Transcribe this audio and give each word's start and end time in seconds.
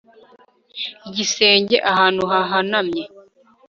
Igisenge 1.07 1.75
ahantu 1.91 2.21
hahanamye 2.31 3.03